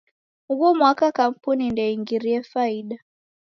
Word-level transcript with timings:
Ughu 0.51 0.67
mwaka 0.77 1.05
kampuni 1.19 1.65
ndeingirie 1.69 2.39
faida. 2.51 2.97